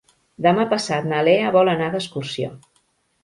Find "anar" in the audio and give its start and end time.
1.75-1.89